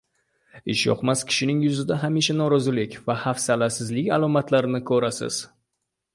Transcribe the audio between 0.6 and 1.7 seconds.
ishyoqmas kishining